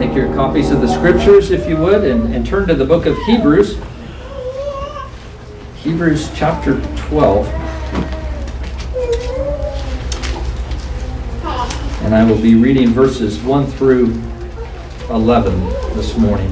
[0.00, 3.04] Take your copies of the scriptures, if you would, and, and turn to the book
[3.04, 3.76] of Hebrews.
[5.74, 7.46] Hebrews chapter 12.
[12.02, 14.06] And I will be reading verses 1 through
[15.10, 16.50] 11 this morning.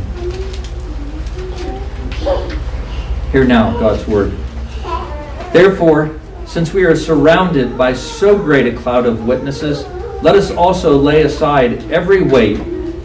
[3.32, 4.32] Hear now God's word.
[5.54, 9.86] Therefore, since we are surrounded by so great a cloud of witnesses,
[10.22, 12.77] let us also lay aside every weight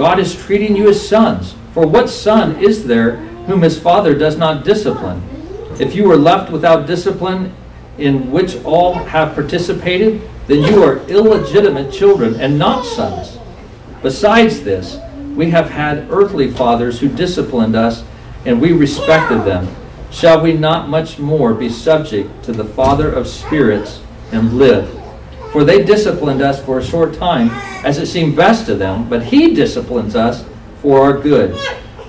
[0.00, 1.54] God is treating you as sons.
[1.74, 5.22] For what son is there whom his father does not discipline?
[5.78, 7.54] If you were left without discipline
[7.98, 13.38] in which all have participated, then you are illegitimate children and not sons.
[14.00, 14.98] Besides this,
[15.36, 18.02] we have had earthly fathers who disciplined us,
[18.46, 19.68] and we respected them.
[20.10, 24.00] Shall we not much more be subject to the Father of spirits
[24.32, 24.99] and live?
[25.52, 27.50] For they disciplined us for a short time,
[27.84, 30.44] as it seemed best to them, but He disciplines us
[30.80, 31.54] for our good,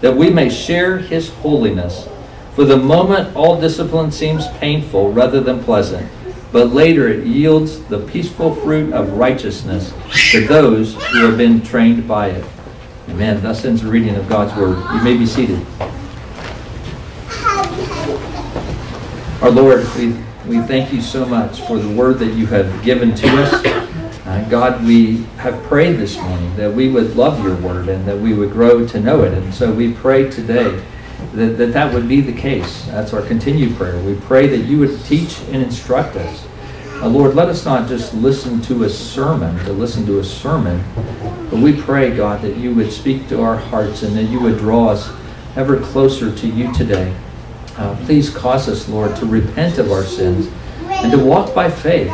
[0.02, 2.08] that we may share his holiness.
[2.56, 6.10] For the moment, all discipline seems painful rather than pleasant,
[6.52, 9.94] but later it yields the peaceful fruit of righteousness
[10.32, 12.46] to those who have been trained by it.
[13.10, 13.42] Amen.
[13.42, 14.78] Thus ends the reading of God's word.
[14.96, 15.66] You may be seated.
[19.42, 20.16] Our Lord, we,
[20.46, 23.66] we thank you so much for the word that you have given to us.
[24.26, 28.18] Uh, God, we have prayed this morning that we would love your word and that
[28.18, 29.34] we would grow to know it.
[29.34, 30.84] And so we pray today
[31.34, 32.86] that that, that would be the case.
[32.88, 34.02] That's our continued prayer.
[34.04, 36.48] We pray that you would teach and instruct us.
[37.02, 40.84] Uh, Lord, let us not just listen to a sermon, to listen to a sermon,
[41.50, 44.58] but we pray, God, that you would speak to our hearts and that you would
[44.58, 45.12] draw us
[45.56, 47.14] ever closer to you today.
[47.78, 50.50] Uh, please cause us, Lord, to repent of our sins
[50.90, 52.14] and to walk by faith.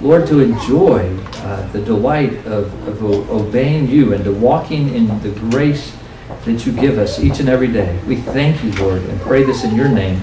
[0.00, 5.30] Lord, to enjoy uh, the delight of, of obeying you and to walking in the
[5.30, 5.96] grace
[6.44, 7.98] that you give us each and every day.
[8.06, 10.22] We thank you, Lord, and pray this in your name.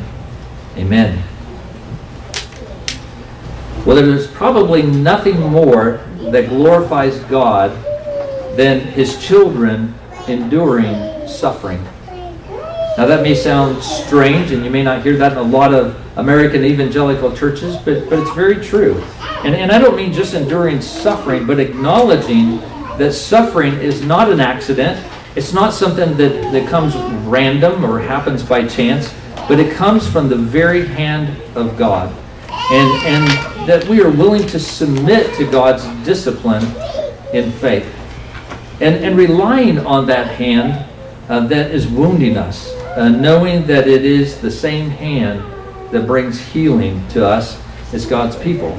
[0.75, 1.23] Amen.
[3.85, 6.01] Well, there's probably nothing more
[6.31, 7.71] that glorifies God
[8.57, 9.93] than his children
[10.27, 11.85] enduring suffering.
[12.97, 15.95] Now, that may sound strange, and you may not hear that in a lot of
[16.17, 19.03] American evangelical churches, but, but it's very true.
[19.43, 22.57] And, and I don't mean just enduring suffering, but acknowledging
[22.97, 25.05] that suffering is not an accident.
[25.35, 26.95] It's not something that, that comes
[27.27, 29.13] random or happens by chance,
[29.47, 32.11] but it comes from the very hand of God.
[32.49, 36.65] And, and that we are willing to submit to God's discipline
[37.31, 37.85] in faith.
[38.81, 40.85] And, and relying on that hand
[41.29, 45.39] uh, that is wounding us, uh, knowing that it is the same hand
[45.91, 47.61] that brings healing to us
[47.93, 48.75] as God's people.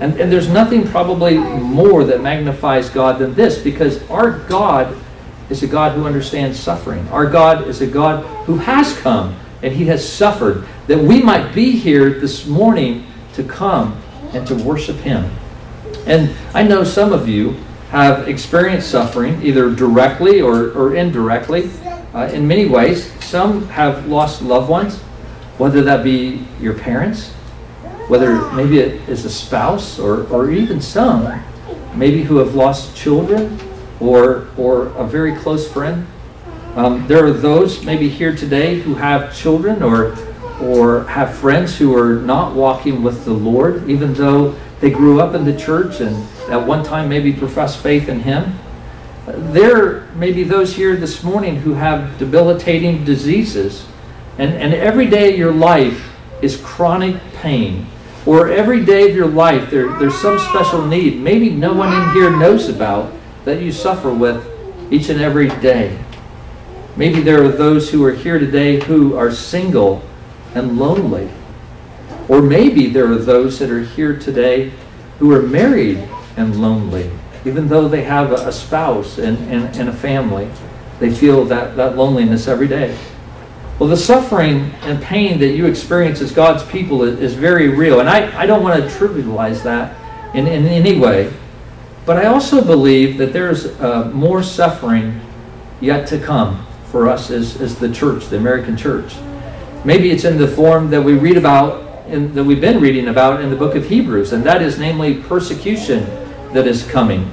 [0.00, 4.96] And, and there's nothing probably more that magnifies God than this because our God
[5.50, 7.06] is a God who understands suffering.
[7.08, 11.52] Our God is a God who has come and he has suffered that we might
[11.52, 14.00] be here this morning to come
[14.32, 15.30] and to worship him.
[16.06, 17.56] And I know some of you
[17.90, 21.70] have experienced suffering either directly or, or indirectly
[22.18, 23.12] uh, in many ways.
[23.24, 24.98] Some have lost loved ones,
[25.56, 27.30] whether that be your parents,
[28.08, 31.42] whether maybe it is a spouse or, or even some,
[31.94, 33.60] maybe who have lost children
[34.00, 36.06] or, or a very close friend.
[36.74, 40.16] Um, there are those maybe here today who have children or,
[40.60, 45.34] or have friends who are not walking with the Lord, even though they grew up
[45.34, 46.16] in the church and
[46.50, 48.58] at one time maybe professed faith in Him.
[49.52, 53.86] There may be those here this morning who have debilitating diseases,
[54.38, 56.10] and, and every day of your life
[56.42, 57.86] is chronic pain
[58.26, 62.10] or every day of your life there, there's some special need maybe no one in
[62.12, 63.12] here knows about
[63.44, 64.46] that you suffer with
[64.92, 65.98] each and every day
[66.98, 70.02] Maybe there are those who are here today who are single
[70.56, 71.30] and lonely.
[72.28, 74.72] Or maybe there are those that are here today
[75.20, 75.98] who are married
[76.36, 77.08] and lonely.
[77.48, 80.50] Even though they have a spouse and, and, and a family,
[81.00, 82.94] they feel that, that loneliness every day.
[83.78, 88.00] Well, the suffering and pain that you experience as God's people is, is very real.
[88.00, 89.96] And I, I don't want to trivialize that
[90.34, 91.32] in, in any way.
[92.04, 95.18] But I also believe that there's uh, more suffering
[95.80, 99.14] yet to come for us as, as the church, the American church.
[99.86, 103.40] Maybe it's in the form that we read about, in, that we've been reading about
[103.40, 106.04] in the book of Hebrews, and that is namely persecution
[106.52, 107.30] that is coming.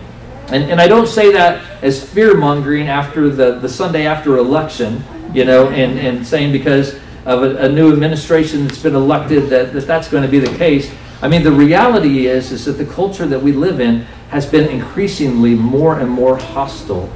[0.48, 5.04] And, and I don't say that as fear mongering after the, the Sunday after election
[5.36, 6.96] you know, and, and saying because
[7.26, 10.58] of a, a new administration that's been elected that, that that's going to be the
[10.58, 10.92] case.
[11.22, 14.70] I mean, the reality is, is that the culture that we live in has been
[14.70, 17.12] increasingly more and more hostile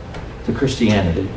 [0.45, 1.29] to Christianity.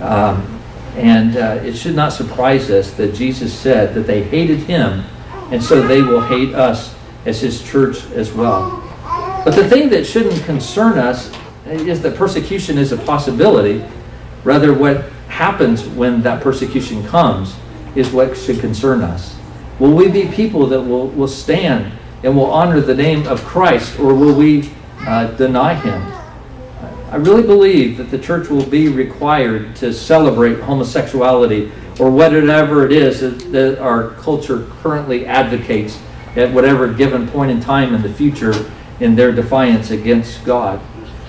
[0.00, 0.60] Um,
[0.94, 5.04] and uh, it should not surprise us that Jesus said that they hated him,
[5.50, 8.82] and so they will hate us as his church as well.
[9.46, 11.30] But the thing that shouldn't concern us
[11.66, 13.84] is that persecution is a possibility.
[14.42, 17.54] Rather, what happens when that persecution comes
[17.94, 19.38] is what should concern us.
[19.78, 24.00] Will we be people that will, will stand and will honor the name of Christ,
[24.00, 24.68] or will we
[25.02, 26.02] uh, deny him?
[27.12, 31.70] I really believe that the church will be required to celebrate homosexuality
[32.00, 36.00] or whatever it is that, that our culture currently advocates
[36.34, 38.52] at whatever given point in time in the future
[39.00, 40.80] in their defiance against God.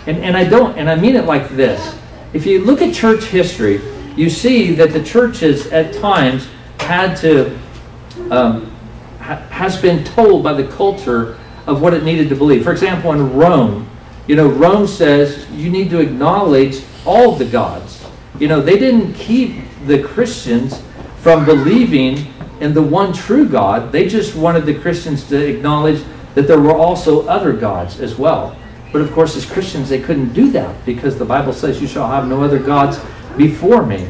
[0.06, 1.96] And, and I don't, and I mean it like this.
[2.34, 3.82] If you look at church history,
[4.16, 6.48] you see that the churches at times
[6.80, 7.58] had to,
[8.32, 8.72] um,
[9.20, 12.64] ha- has been told by the culture of what it needed to believe.
[12.64, 13.90] For example, in Rome,
[14.28, 18.04] you know, Rome says you need to acknowledge all the gods.
[18.40, 19.56] You know, they didn't keep
[19.86, 20.82] the Christians
[21.20, 23.92] from believing in the one true God.
[23.92, 26.04] They just wanted the Christians to acknowledge
[26.38, 28.56] that there were also other gods as well.
[28.94, 32.08] But of course, as Christians, they couldn't do that because the Bible says, You shall
[32.08, 33.00] have no other gods
[33.38, 34.08] before me.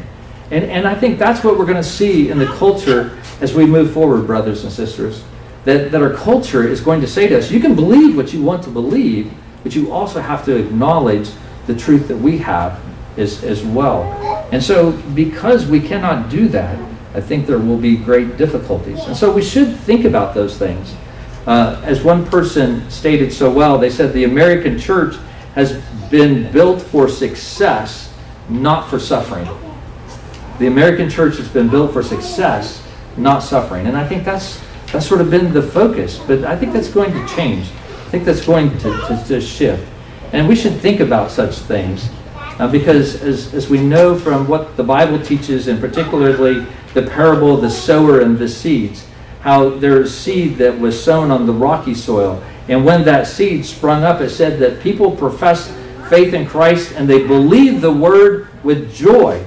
[0.50, 3.64] And, and I think that's what we're going to see in the culture as we
[3.64, 5.24] move forward, brothers and sisters.
[5.64, 8.42] That, that our culture is going to say to us, you can believe what you
[8.42, 9.32] want to believe,
[9.62, 11.30] but you also have to acknowledge
[11.66, 12.78] the truth that we have
[13.16, 14.02] as, as well.
[14.52, 16.78] And so, because we cannot do that,
[17.14, 19.00] I think there will be great difficulties.
[19.06, 20.94] And so, we should think about those things.
[21.48, 25.16] Uh, as one person stated so well, they said the American church
[25.54, 28.08] has been built for success
[28.48, 29.46] not for suffering.
[30.58, 32.82] The American church has been built for success,
[33.16, 33.86] not suffering.
[33.86, 34.60] And I think that's
[34.92, 36.18] that's sort of been the focus.
[36.18, 37.66] But I think that's going to change.
[37.66, 39.86] I think that's going to, to, to shift.
[40.32, 42.08] And we should think about such things.
[42.58, 47.54] Uh, because as, as we know from what the Bible teaches, and particularly the parable
[47.54, 49.06] of the sower and the seeds,
[49.40, 52.42] how there's seed that was sown on the rocky soil.
[52.68, 55.70] And when that seed sprung up, it said that people professed
[56.08, 59.44] faith in Christ and they believed the word with joy.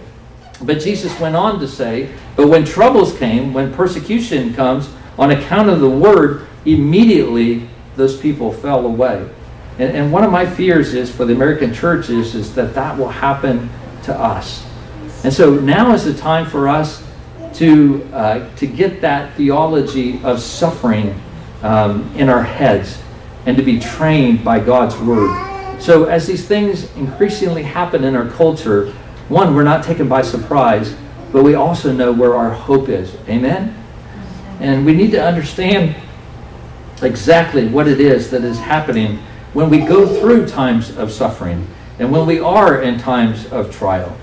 [0.61, 5.69] But Jesus went on to say, But when troubles came, when persecution comes, on account
[5.69, 9.29] of the word, immediately those people fell away.
[9.77, 12.97] And, and one of my fears is for the American church is, is that that
[12.97, 13.69] will happen
[14.03, 14.65] to us.
[15.23, 17.00] And so now is the time for us
[17.55, 21.19] to, uh, to get that theology of suffering
[21.63, 23.01] um, in our heads
[23.45, 25.49] and to be trained by God's word.
[25.81, 28.91] So, as these things increasingly happen in our culture,
[29.29, 30.95] one, we're not taken by surprise,
[31.31, 33.15] but we also know where our hope is.
[33.27, 33.75] Amen?
[34.59, 35.95] And we need to understand
[37.01, 39.17] exactly what it is that is happening
[39.53, 41.67] when we go through times of suffering
[41.97, 44.15] and when we are in times of trial.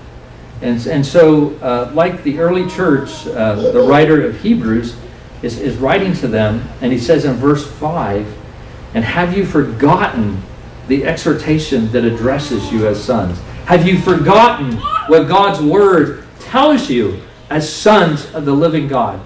[0.61, 4.95] And, and so, uh, like the early church, uh, the writer of Hebrews
[5.41, 8.37] is, is writing to them, and he says in verse 5
[8.93, 10.41] And have you forgotten
[10.87, 13.39] the exhortation that addresses you as sons?
[13.65, 19.21] Have you forgotten what God's word tells you as sons of the living God?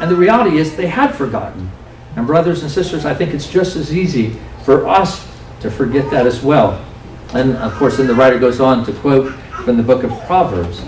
[0.00, 1.70] And the reality is they had forgotten.
[2.16, 5.28] And brothers and sisters, I think it's just as easy for us
[5.60, 6.84] to forget that as well.
[7.32, 9.32] And of course, then the writer goes on to quote
[9.64, 10.84] from the book of Proverbs.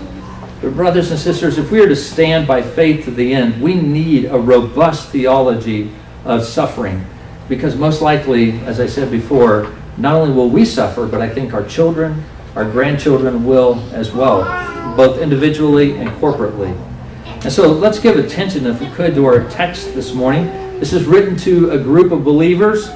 [0.61, 3.75] But brothers and sisters, if we are to stand by faith to the end, we
[3.75, 5.91] need a robust theology
[6.25, 7.05] of suffering.
[7.47, 11.53] Because most likely, as I said before, not only will we suffer, but I think
[11.53, 12.23] our children,
[12.55, 14.43] our grandchildren will as well,
[14.95, 16.75] both individually and corporately.
[17.43, 20.45] And so let's give attention, if we could, to our text this morning.
[20.79, 22.89] This is written to a group of believers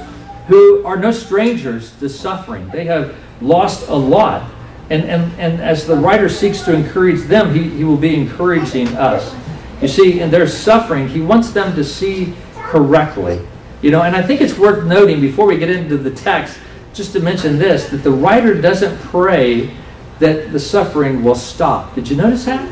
[0.48, 2.68] who are no strangers to suffering.
[2.68, 4.50] They have lost a lot.
[4.90, 8.88] And, and, and as the writer seeks to encourage them, he, he will be encouraging
[8.88, 9.34] us.
[9.80, 13.40] You see, in their suffering, he wants them to see correctly.
[13.80, 16.58] You know, and I think it's worth noting before we get into the text,
[16.94, 19.74] just to mention this, that the writer doesn't pray
[20.18, 21.94] that the suffering will stop.
[21.94, 22.68] Did you notice that?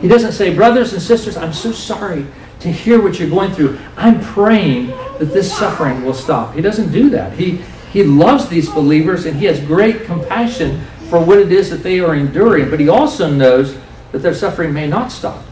[0.00, 2.26] He doesn't say, brothers and sisters, I'm so sorry
[2.60, 3.78] to hear what you're going through.
[3.96, 6.54] I'm praying that this suffering will stop.
[6.54, 7.32] He doesn't do that.
[7.32, 7.62] He,
[7.94, 12.00] he loves these believers and he has great compassion for what it is that they
[12.00, 13.78] are enduring, but he also knows
[14.10, 15.44] that their suffering may not stop.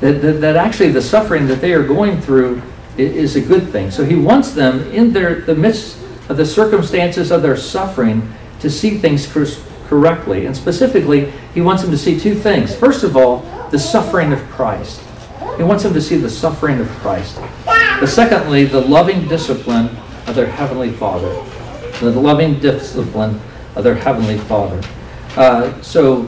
[0.00, 2.62] That, that, that actually the suffering that they are going through
[2.96, 3.90] is, a good thing.
[3.90, 5.98] So he wants them in their, the midst
[6.30, 9.30] of the circumstances of their suffering to see things
[9.86, 10.46] correctly.
[10.46, 12.74] And specifically, he wants them to see two things.
[12.74, 13.40] First of all,
[13.70, 15.02] the suffering of Christ.
[15.58, 17.36] He wants them to see the suffering of Christ.
[17.66, 19.94] The secondly, the loving discipline
[20.26, 21.32] of their Heavenly Father.
[22.00, 23.40] The loving discipline
[23.74, 24.80] of their Heavenly Father.
[25.36, 26.22] Uh, so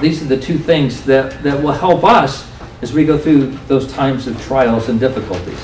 [0.00, 2.50] these are the two things that, that will help us
[2.82, 5.60] as we go through those times of trials and difficulties.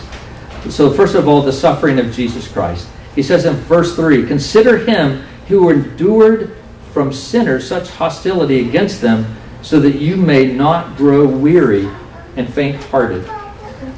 [0.69, 2.88] So first of all, the suffering of Jesus Christ.
[3.14, 6.57] He says in verse 3, Consider him who endured
[6.93, 11.88] from sinners such hostility against them, so that you may not grow weary
[12.37, 13.25] and faint hearted.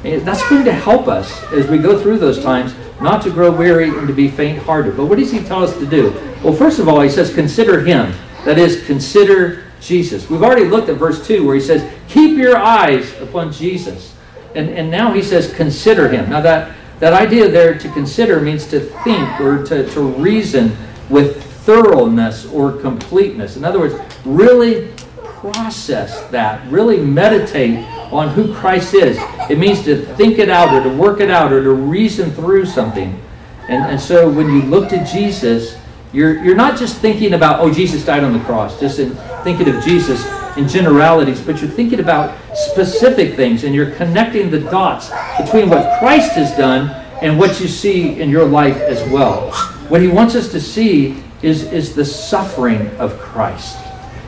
[0.03, 3.89] That's going to help us as we go through those times not to grow weary
[3.89, 4.97] and to be faint hearted.
[4.97, 6.11] But what does he tell us to do?
[6.43, 8.13] Well, first of all, he says, Consider him.
[8.45, 10.29] That is, consider Jesus.
[10.29, 14.15] We've already looked at verse 2 where he says, Keep your eyes upon Jesus.
[14.55, 16.29] And, and now he says, Consider him.
[16.29, 20.75] Now, that, that idea there to consider means to think or to, to reason
[21.09, 23.57] with thoroughness or completeness.
[23.57, 29.17] In other words, really process that, really meditate on who Christ is.
[29.49, 32.65] It means to think it out or to work it out or to reason through
[32.65, 33.19] something.
[33.67, 35.77] And, and so when you look to Jesus,
[36.13, 39.69] you're, you're not just thinking about, oh, Jesus died on the cross, just in thinking
[39.69, 40.25] of Jesus
[40.57, 45.99] in generalities, but you're thinking about specific things and you're connecting the dots between what
[45.99, 46.89] Christ has done
[47.21, 49.51] and what you see in your life as well.
[49.89, 53.77] What he wants us to see is, is the suffering of Christ.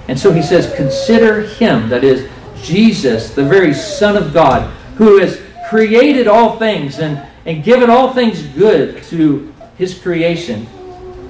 [0.07, 2.29] And so he says, consider him, that is,
[2.61, 8.13] Jesus, the very Son of God, who has created all things and, and given all
[8.13, 10.67] things good to his creation.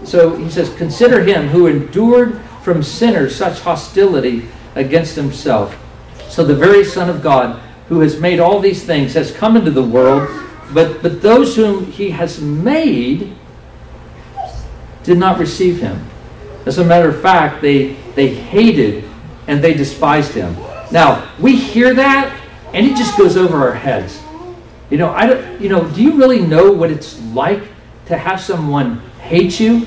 [0.04, 5.78] So he says, consider him who endured from sinners such hostility against himself.
[6.30, 7.60] So the very Son of God,
[7.90, 10.30] who has made all these things, has come into the world,
[10.74, 13.36] but, but those whom he has made
[15.04, 16.06] did not receive him.
[16.66, 19.04] As a matter of fact, they, they hated
[19.48, 20.56] and they despised him.
[20.91, 22.36] Now, we hear that
[22.74, 24.22] and it just goes over our heads.
[24.89, 27.63] You know, I don't, you know, do you really know what it's like
[28.08, 29.86] to have someone hate you?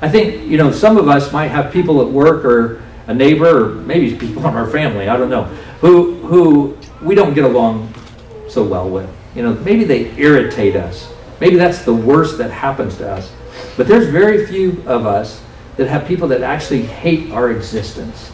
[0.00, 3.64] I think, you know, some of us might have people at work or a neighbor
[3.64, 5.44] or maybe people from our family, I don't know,
[5.80, 7.92] who who we don't get along
[8.48, 9.08] so well with.
[9.34, 11.12] You know, maybe they irritate us.
[11.40, 13.32] Maybe that's the worst that happens to us.
[13.76, 15.42] But there's very few of us
[15.76, 18.32] that have people that actually hate our existence,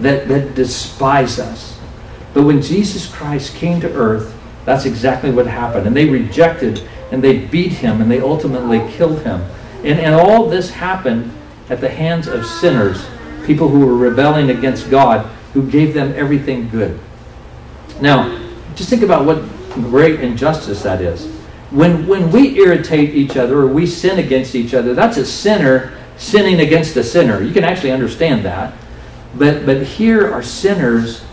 [0.00, 1.78] that, that despise us.
[2.34, 4.34] But when Jesus Christ came to earth,
[4.64, 5.86] that's exactly what happened.
[5.86, 9.42] And they rejected and they beat him and they ultimately killed him.
[9.84, 11.32] And, and all this happened
[11.70, 13.06] at the hands of sinners,
[13.44, 16.98] people who were rebelling against God, who gave them everything good.
[18.00, 18.42] Now,
[18.74, 21.26] just think about what great injustice that is.
[21.70, 25.96] When, when we irritate each other or we sin against each other, that's a sinner
[26.16, 27.42] sinning against a sinner.
[27.42, 28.74] You can actually understand that.
[29.38, 31.24] But, but here are sinners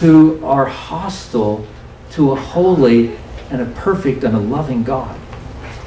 [0.00, 1.66] who are hostile
[2.12, 3.16] to a holy
[3.50, 5.18] and a perfect and a loving God.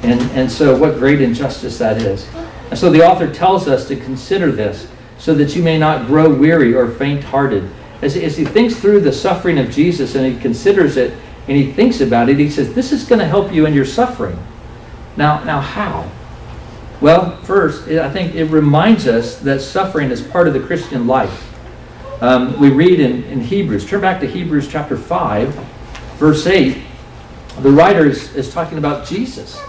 [0.02, 2.28] And, and so, what great injustice that is.
[2.70, 6.32] And so, the author tells us to consider this so that you may not grow
[6.32, 7.68] weary or faint hearted.
[8.00, 11.12] As, as he thinks through the suffering of Jesus and he considers it,
[11.48, 13.84] and he thinks about it, he says, This is going to help you in your
[13.84, 14.38] suffering.
[15.16, 16.08] Now, now how?
[17.00, 21.47] Well, first, I think it reminds us that suffering is part of the Christian life.
[22.20, 25.54] Um, we read in, in Hebrews, turn back to Hebrews chapter 5,
[26.16, 26.82] verse 8.
[27.60, 29.60] The writer is, is talking about Jesus.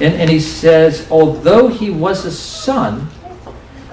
[0.00, 3.08] And, and he says, Although he was a son,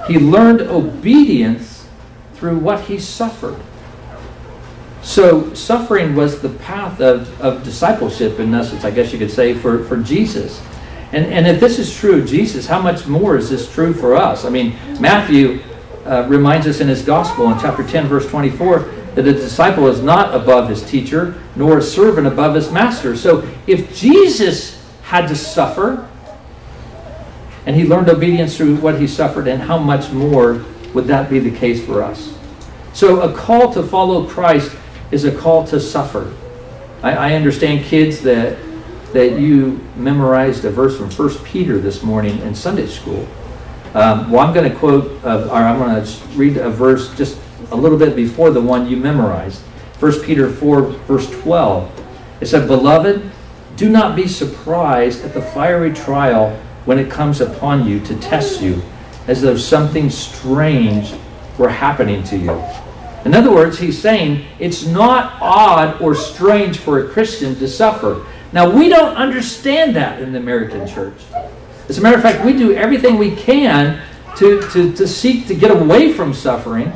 [0.07, 1.87] he learned obedience
[2.33, 3.59] through what he suffered.
[5.03, 9.53] So suffering was the path of, of discipleship, in essence, I guess you could say,
[9.53, 10.59] for, for Jesus.
[11.11, 14.43] And, and if this is true, Jesus, how much more is this true for us?
[14.43, 15.61] I mean, Matthew
[16.05, 18.79] uh, reminds us in his gospel in chapter 10, verse 24,
[19.15, 23.15] that a disciple is not above his teacher, nor a servant above his master.
[23.15, 26.07] So if Jesus had to suffer,
[27.65, 31.39] and he learned obedience through what he suffered, and how much more would that be
[31.39, 32.37] the case for us?
[32.93, 34.73] So, a call to follow Christ
[35.11, 36.33] is a call to suffer.
[37.03, 38.57] I, I understand, kids, that
[39.15, 43.25] that you memorized a verse from 1 Peter this morning in Sunday school.
[43.95, 47.39] Um, well, I'm going to quote, uh, or I'm going to read a verse just
[47.71, 49.61] a little bit before the one you memorized.
[49.99, 52.05] 1 Peter 4, verse 12.
[52.41, 53.31] It said, Beloved,
[53.77, 58.61] do not be surprised at the fiery trial when it comes upon you to test
[58.61, 58.81] you,
[59.27, 61.13] as though something strange
[61.57, 62.61] were happening to you.
[63.23, 68.25] In other words, he's saying it's not odd or strange for a Christian to suffer.
[68.51, 71.21] Now, we don't understand that in the American church.
[71.87, 74.01] As a matter of fact, we do everything we can
[74.37, 76.87] to, to, to seek to get away from suffering.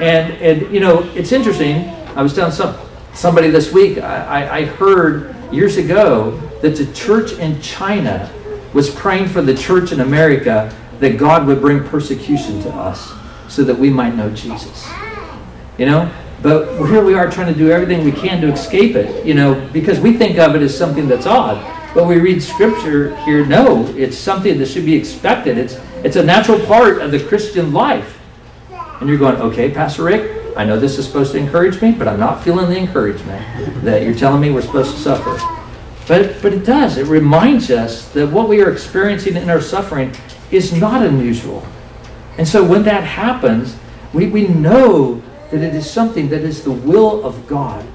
[0.00, 1.88] And, and, you know, it's interesting.
[2.16, 2.76] I was telling some,
[3.14, 8.30] somebody this week, I, I heard years ago that the church in China
[8.72, 13.12] was praying for the church in America that God would bring persecution to us
[13.48, 14.88] so that we might know Jesus.
[15.78, 16.12] You know,
[16.42, 19.68] but here we are trying to do everything we can to escape it, you know,
[19.72, 21.58] because we think of it as something that's odd.
[21.94, 25.56] But we read scripture here, no, it's something that should be expected.
[25.56, 28.18] It's, it's a natural part of the Christian life.
[29.00, 32.08] And you're going, okay, Pastor Rick, I know this is supposed to encourage me, but
[32.08, 35.38] I'm not feeling the encouragement that you're telling me we're supposed to suffer.
[36.08, 36.98] But, but it does.
[36.98, 40.14] It reminds us that what we are experiencing in our suffering
[40.50, 41.66] is not unusual.
[42.38, 43.76] And so when that happens,
[44.12, 47.86] we, we know that it is something that is the will of God,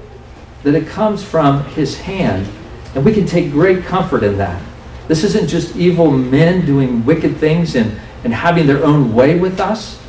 [0.62, 2.48] that it comes from His hand,
[2.94, 4.60] and we can take great comfort in that.
[5.08, 9.60] This isn't just evil men doing wicked things and, and having their own way with
[9.60, 10.00] us,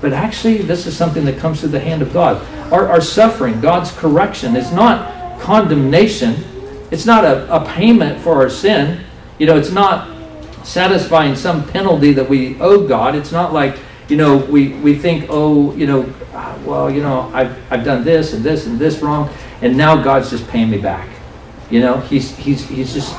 [0.00, 2.40] but actually, this is something that comes through the hand of God.
[2.72, 6.44] Our, our suffering, God's correction, is not condemnation,
[6.90, 9.00] it's not a, a payment for our sin.
[9.38, 10.16] You know, it's not
[10.64, 13.14] satisfying some penalty that we owe God.
[13.14, 17.30] It's not like, you know, we, we think, oh, you know, ah, well, you know,
[17.34, 19.28] I've, I've done this and this and this wrong,
[19.60, 21.08] and now God's just paying me back.
[21.70, 23.14] You know, he's, he's, he's just,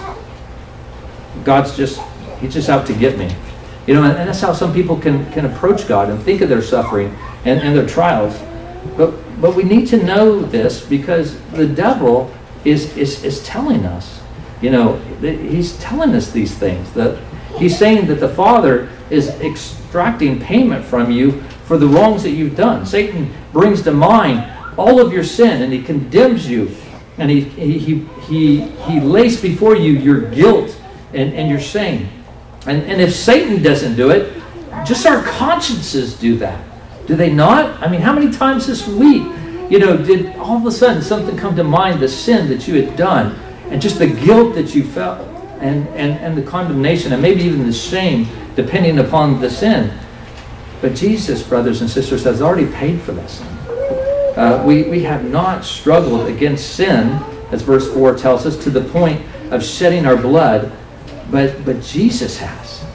[1.43, 2.02] God's just,
[2.39, 3.34] he's just out to get me.
[3.86, 6.50] You know, and, and that's how some people can, can approach God and think of
[6.50, 8.39] their suffering and, and their trials.
[8.97, 12.34] But, but we need to know this because the devil
[12.65, 14.21] is, is, is telling us,
[14.62, 16.91] you know, he's telling us these things.
[16.93, 17.17] That
[17.58, 22.56] he's saying that the Father is extracting payment from you for the wrongs that you've
[22.56, 22.86] done.
[22.86, 26.67] Satan brings to mind all of your sin and he condemns you
[27.19, 30.75] and he, he, he, he lays before you your guilt
[31.13, 32.10] and, and your shame.
[32.65, 34.41] And, and if Satan doesn't do it,
[34.86, 36.63] just our consciences do that.
[37.08, 37.82] Do they not?
[37.82, 39.23] I mean, how many times this week,
[39.69, 42.82] you know, did all of a sudden something come to mind, the sin that you
[42.82, 43.36] had done,
[43.69, 45.27] and just the guilt that you felt,
[45.60, 49.91] and, and, and the condemnation, and maybe even the shame, depending upon the sin.
[50.82, 53.59] But Jesus, brothers and sisters, has already paid for that sin.
[54.39, 57.10] Uh, we, we have not struggled against sin,
[57.52, 59.21] as verse 4 tells us, to the point
[59.52, 60.71] of shedding our blood,
[61.30, 62.86] but, but Jesus has.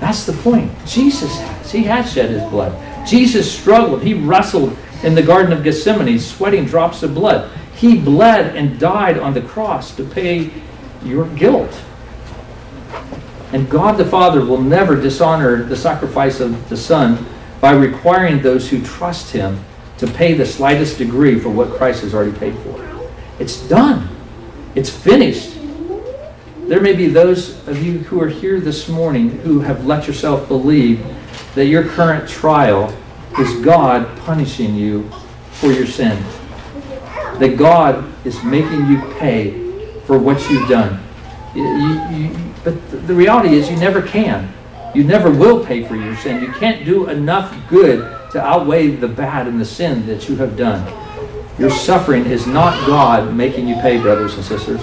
[0.00, 0.72] That's the point.
[0.86, 1.70] Jesus has.
[1.70, 3.06] He has shed his blood.
[3.06, 4.02] Jesus struggled.
[4.02, 7.50] He wrestled in the Garden of Gethsemane, sweating drops of blood.
[7.74, 10.50] He bled and died on the cross to pay
[11.04, 11.78] your guilt.
[13.52, 17.26] And God the Father will never dishonor the sacrifice of the Son
[17.60, 19.62] by requiring those who trust Him
[19.98, 23.10] to pay the slightest degree for what Christ has already paid for.
[23.38, 24.08] It's done,
[24.74, 25.56] it's finished.
[26.66, 30.48] There may be those of you who are here this morning who have let yourself
[30.48, 31.06] believe
[31.54, 32.94] that your current trial
[33.38, 35.08] is God punishing you
[35.52, 36.22] for your sin.
[37.38, 41.02] That God is making you pay for what you've done.
[41.54, 41.64] You,
[42.10, 44.52] you, but the reality is, you never can.
[44.96, 46.42] You never will pay for your sin.
[46.42, 47.98] You can't do enough good
[48.30, 50.90] to outweigh the bad and the sin that you have done.
[51.58, 54.80] Your suffering is not God making you pay, brothers and sisters.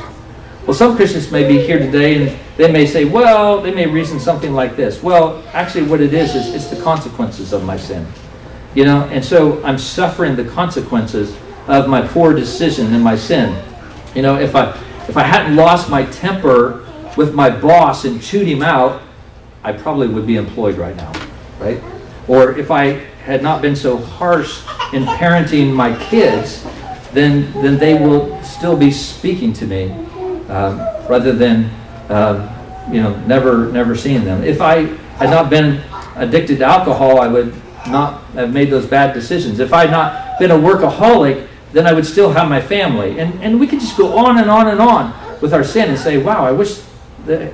[0.68, 4.20] Well, some Christians may be here today and they may say, well, they may reason
[4.20, 5.02] something like this.
[5.02, 8.06] Well, actually, what it is, is it's the consequences of my sin.
[8.76, 13.60] You know, and so I'm suffering the consequences of my poor decision and my sin.
[14.14, 18.48] You know, if I if I hadn't lost my temper with my boss and chewed
[18.48, 19.02] him out,
[19.64, 21.12] I probably would be employed right now,
[21.60, 21.82] right?
[22.28, 24.62] Or if I had not been so harsh
[24.94, 26.66] in parenting my kids,
[27.14, 29.92] then then they will still be speaking to me
[30.50, 31.70] um, rather than
[32.10, 32.50] um,
[32.92, 34.44] you know never never seeing them.
[34.44, 34.86] If I
[35.18, 35.82] had not been
[36.16, 37.54] addicted to alcohol, I would
[37.88, 39.60] not have made those bad decisions.
[39.60, 43.20] If I had not been a workaholic, then I would still have my family.
[43.20, 46.00] And and we could just go on and on and on with our sin and
[46.00, 46.80] say, wow, I wish
[47.26, 47.54] that,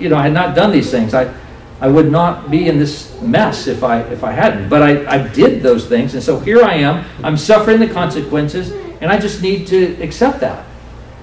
[0.00, 1.14] you know, I had not done these things.
[1.14, 1.32] I,
[1.80, 4.68] I would not be in this mess if I if I hadn't.
[4.68, 7.04] But I, I did those things, and so here I am.
[7.24, 10.66] I'm suffering the consequences, and I just need to accept that.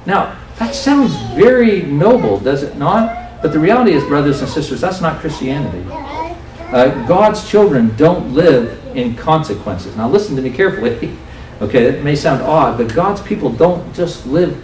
[0.05, 3.41] Now, that sounds very noble, does it not?
[3.41, 5.85] But the reality is, brothers and sisters, that's not Christianity.
[5.91, 9.95] Uh, God's children don't live in consequences.
[9.95, 11.15] Now, listen to me carefully.
[11.61, 14.63] okay, it may sound odd, but God's people don't just live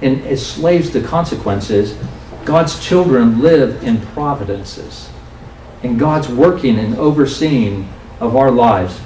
[0.00, 1.96] in, as slaves to consequences.
[2.46, 5.10] God's children live in providences
[5.82, 7.88] and God's working and overseeing
[8.20, 9.00] of our lives.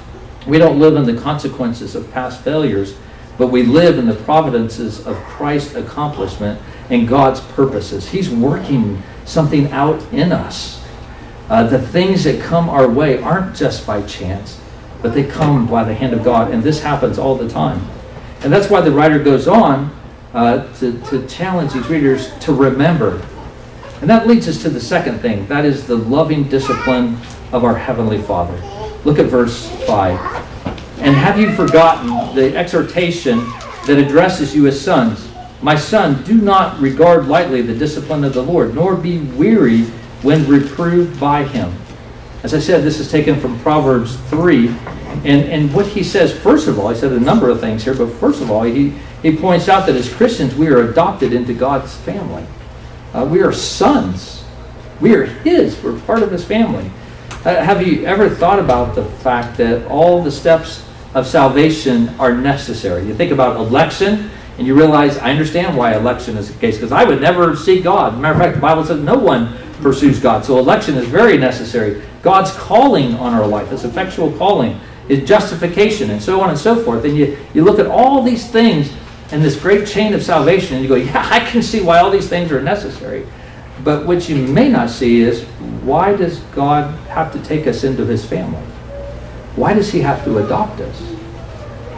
[0.45, 2.95] We don't live in the consequences of past failures,
[3.39, 8.09] but we live in the providences of Christ's accomplishment and God's purposes.
[8.09, 10.85] He's working something out in us.
[11.49, 14.61] Uh, the things that come our way aren't just by chance,
[15.01, 17.85] but they come by the hand of God, and this happens all the time.
[18.41, 19.95] And that's why the writer goes on
[20.33, 23.25] uh, to, to challenge these readers to remember
[24.01, 27.17] and that leads us to the second thing that is the loving discipline
[27.51, 28.57] of our Heavenly Father.
[29.05, 30.19] Look at verse 5.
[30.99, 33.37] And have you forgotten the exhortation
[33.85, 35.29] that addresses you as sons?
[35.61, 39.83] My son, do not regard lightly the discipline of the Lord, nor be weary
[40.23, 41.71] when reproved by him.
[42.43, 44.69] As I said, this is taken from Proverbs 3.
[44.69, 47.93] And, and what he says, first of all, he said a number of things here,
[47.93, 51.53] but first of all, he, he points out that as Christians, we are adopted into
[51.53, 52.45] God's family.
[53.13, 54.43] Uh, we are sons.
[55.01, 55.81] We are His.
[55.83, 56.89] We're part of His family.
[57.43, 62.33] Uh, have you ever thought about the fact that all the steps of salvation are
[62.33, 63.05] necessary?
[63.05, 66.93] You think about election, and you realize, I understand why election is the case, because
[66.93, 68.17] I would never seek God.
[68.17, 70.45] matter of fact, the Bible says no one pursues God.
[70.45, 72.01] So election is very necessary.
[72.21, 76.81] God's calling on our life, His effectual calling, His justification, and so on and so
[76.81, 77.03] forth.
[77.03, 78.93] And you, you look at all these things
[79.31, 82.11] and this great chain of salvation, and you go, yeah, I can see why all
[82.11, 83.25] these things are necessary.
[83.83, 85.43] But what you may not see is
[85.83, 88.61] why does God have to take us into his family?
[89.55, 90.99] Why does he have to adopt us?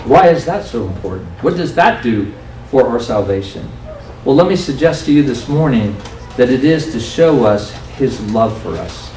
[0.05, 1.27] Why is that so important?
[1.43, 2.33] What does that do
[2.69, 3.69] for our salvation?
[4.25, 5.95] Well, let me suggest to you this morning
[6.37, 9.11] that it is to show us his love for us.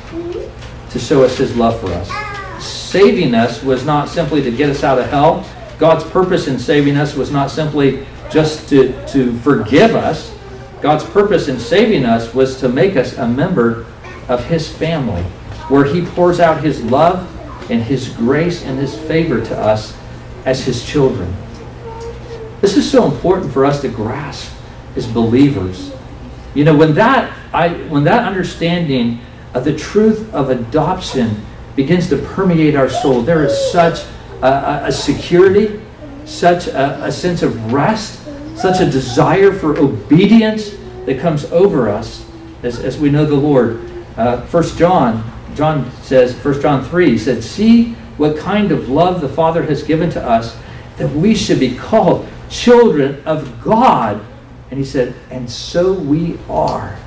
[0.91, 2.65] To show us his love for us.
[2.65, 5.45] Saving us was not simply to get us out of hell,
[5.79, 10.35] God's purpose in saving us was not simply just to, to forgive us.
[10.81, 13.87] God's purpose in saving us was to make us a member
[14.29, 15.23] of His family,
[15.69, 17.31] where He pours out His love
[17.71, 19.97] and His grace and His favor to us
[20.45, 21.35] as His children.
[22.61, 24.53] This is so important for us to grasp
[24.97, 25.93] as believers.
[26.55, 29.21] You know, when that, I, when that understanding
[29.53, 34.05] of the truth of adoption begins to permeate our soul, there is such
[34.43, 35.81] a, a security,
[36.25, 38.21] such a, a sense of rest,
[38.57, 42.25] such a desire for obedience that comes over us
[42.63, 43.91] as, as we know the Lord.
[44.17, 49.21] Uh, First John, John says, First John 3, he said, See what kind of love
[49.21, 50.57] the Father has given to us
[50.97, 54.25] that we should be called children of God.
[54.71, 56.99] And he said, and so we are.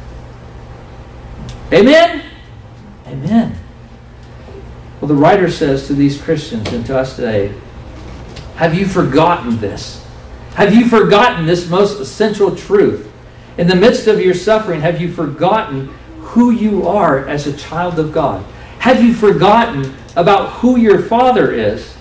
[1.73, 2.23] Amen?
[3.07, 3.57] Amen.
[4.99, 7.53] Well, the writer says to these Christians and to us today,
[8.55, 10.05] have you forgotten this?
[10.55, 13.09] Have you forgotten this most essential truth?
[13.57, 15.87] In the midst of your suffering, have you forgotten
[16.19, 18.43] who you are as a child of God?
[18.79, 21.93] Have you forgotten about who your father is?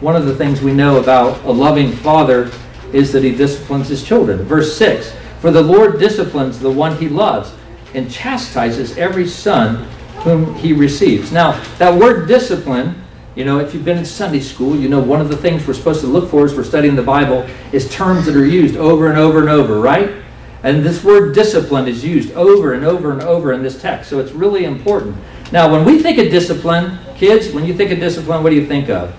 [0.00, 2.50] One of the things we know about a loving father
[2.92, 4.42] is that he disciplines his children.
[4.42, 7.52] Verse 6 For the Lord disciplines the one he loves
[7.94, 9.88] and chastises every son
[10.22, 11.32] whom he receives.
[11.32, 13.02] Now, that word discipline,
[13.34, 15.74] you know, if you've been in Sunday school, you know one of the things we're
[15.74, 19.08] supposed to look for as we're studying the Bible is terms that are used over
[19.08, 20.10] and over and over, right?
[20.62, 24.18] And this word discipline is used over and over and over in this text, so
[24.18, 25.16] it's really important.
[25.52, 28.66] Now, when we think of discipline, kids, when you think of discipline, what do you
[28.66, 29.14] think of?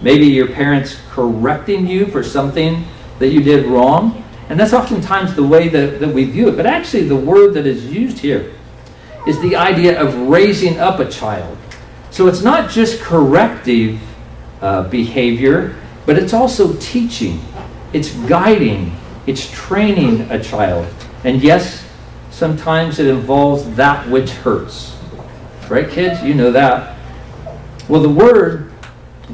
[0.00, 2.84] Maybe your parents correcting you for something
[3.18, 4.22] that you did wrong.
[4.48, 6.56] And that's oftentimes the way that, that we view it.
[6.56, 8.54] But actually, the word that is used here
[9.26, 11.58] is the idea of raising up a child.
[12.10, 14.00] So it's not just corrective
[14.60, 17.40] uh, behavior, but it's also teaching,
[17.92, 20.86] it's guiding, it's training a child.
[21.24, 21.84] And yes,
[22.30, 24.96] sometimes it involves that which hurts.
[25.68, 26.22] Right, kids?
[26.22, 26.96] You know that.
[27.88, 28.72] Well, the word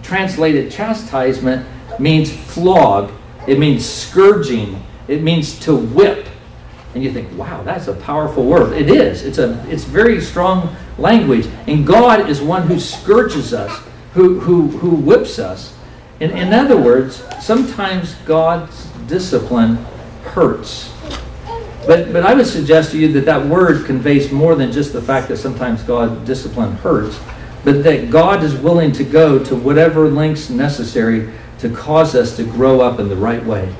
[0.02, 1.66] translated chastisement
[1.98, 3.12] means flog,
[3.46, 6.26] it means scourging, it means to whip.
[6.94, 8.74] And you think, wow, that's a powerful word.
[8.74, 9.24] It is.
[9.24, 11.48] It's a it's very strong language.
[11.66, 15.74] And God is one who scourges us, who who who whips us.
[16.20, 19.76] In, in other words, sometimes God's discipline
[20.22, 20.92] hurts.
[21.86, 25.02] But, but I would suggest to you that that word conveys more than just the
[25.02, 27.18] fact that sometimes God's discipline hurts,
[27.64, 32.44] but that God is willing to go to whatever lengths necessary to cause us to
[32.44, 33.74] grow up in the right way.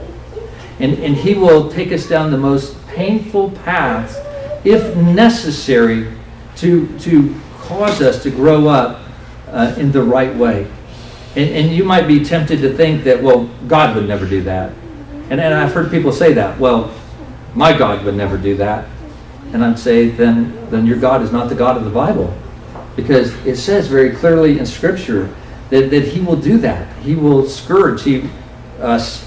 [0.81, 4.17] And, and He will take us down the most painful paths,
[4.65, 6.13] if necessary,
[6.57, 9.01] to, to cause us to grow up
[9.49, 10.71] uh, in the right way.
[11.35, 14.73] And, and you might be tempted to think that, well, God would never do that.
[15.31, 16.59] And, and I've heard people say that.
[16.59, 16.95] Well,
[17.55, 18.87] my God would never do that.
[19.53, 22.35] And I'd say, then, then your God is not the God of the Bible.
[22.97, 25.35] Because it says very clearly in Scripture
[25.71, 26.95] that, that He will do that.
[26.99, 28.29] He will scourge he,
[28.79, 29.27] us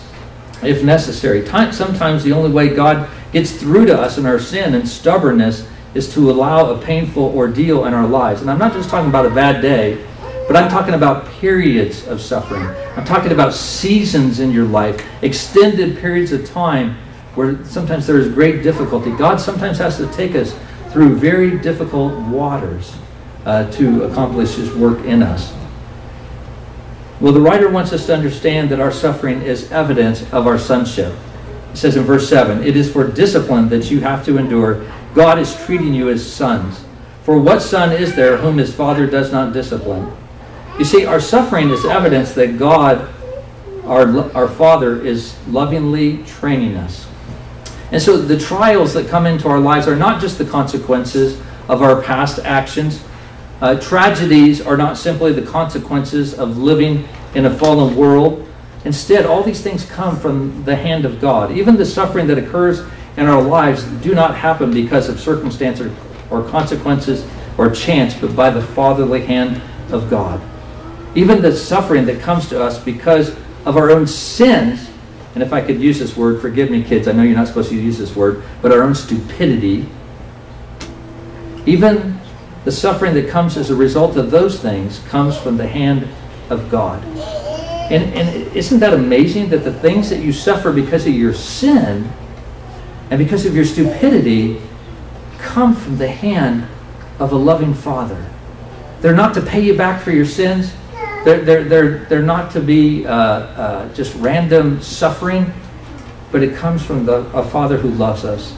[0.61, 1.43] if necessary.
[1.43, 5.67] Time, sometimes the only way God gets through to us in our sin and stubbornness
[5.93, 8.39] is to allow a painful ordeal in our lives.
[8.39, 10.01] And I'm not just talking about a bad day,
[10.47, 12.65] but I'm talking about periods of suffering.
[12.95, 16.95] I'm talking about seasons in your life, extended periods of time
[17.33, 19.11] where sometimes there is great difficulty.
[19.11, 20.57] God sometimes has to take us
[20.91, 22.95] through very difficult waters
[23.43, 25.53] uh, to accomplish His work in us.
[27.19, 31.13] Well, the writer wants us to understand that our suffering is evidence of our sonship.
[31.75, 34.89] It says in verse 7 It is for discipline that you have to endure.
[35.13, 36.85] God is treating you as sons.
[37.23, 40.09] For what son is there whom his father does not discipline?
[40.79, 43.13] You see, our suffering is evidence that God,
[43.83, 47.07] our, our Father, is lovingly training us.
[47.91, 51.81] And so the trials that come into our lives are not just the consequences of
[51.81, 53.03] our past actions.
[53.59, 58.47] Uh, tragedies are not simply the consequences of living in a fallen world.
[58.85, 61.51] Instead, all these things come from the hand of God.
[61.51, 62.81] Even the suffering that occurs
[63.17, 65.93] in our lives do not happen because of circumstance or,
[66.29, 70.39] or consequences or chance, but by the fatherly hand of God.
[71.15, 74.89] Even the suffering that comes to us because of our own sins,
[75.33, 77.69] and if I could use this word, forgive me, kids, I know you're not supposed
[77.69, 79.87] to use this word, but our own stupidity,
[81.65, 82.19] even
[82.65, 86.07] the suffering that comes as a result of those things comes from the hand
[86.49, 87.03] of God.
[87.91, 92.11] And, and isn't that amazing that the things that you suffer because of your sin
[93.11, 94.59] and because of your stupidity
[95.37, 96.67] come from the hand
[97.19, 98.25] of a loving Father?
[99.01, 100.73] They're not to pay you back for your sins.
[101.23, 105.53] They're, they're, they're, they're not to be uh, uh, just random suffering,
[106.31, 108.55] but it comes from the, a Father who loves us.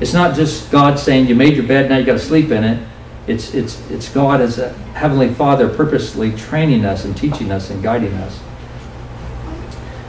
[0.00, 2.62] It's not just God saying, You made your bed, now you got to sleep in
[2.62, 2.86] it.
[3.26, 7.82] It's, it's, it's God as a Heavenly Father purposely training us and teaching us and
[7.82, 8.38] guiding us.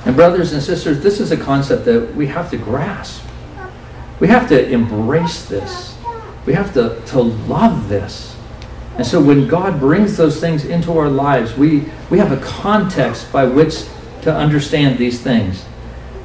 [0.08, 3.26] And, brothers and sisters, this is a concept that we have to grasp.
[4.22, 5.98] We have to embrace this.
[6.46, 8.34] We have to, to love this.
[8.96, 13.34] And so when God brings those things into our lives, we, we have a context
[13.34, 13.84] by which
[14.22, 15.66] to understand these things.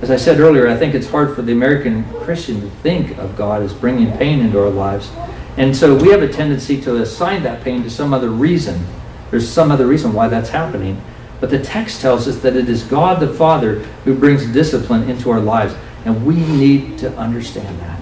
[0.01, 3.37] As I said earlier, I think it's hard for the American Christian to think of
[3.37, 5.11] God as bringing pain into our lives.
[5.57, 8.87] And so we have a tendency to assign that pain to some other reason.
[9.33, 11.03] There's some other reason why that's happening.
[11.43, 15.29] But the text tells us that it is God the Father who brings discipline into
[15.29, 15.75] our lives.
[16.05, 18.01] And we need to understand that.